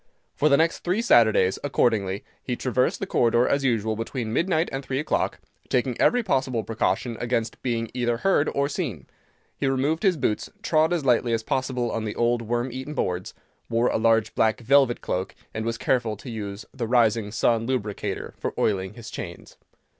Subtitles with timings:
[0.33, 4.83] For the next three Saturdays, accordingly, he traversed the corridor as usual between midnight and
[4.83, 5.39] three o'clock,
[5.69, 9.05] taking every possible precaution against being either heard or seen.
[9.59, 13.35] He removed his boots, trod as lightly as possible on the old worm eaten boards,
[13.69, 18.33] wore a large black velvet cloak, and was careful to use the Rising Sun Lubricator
[18.39, 19.55] for oiling his chains.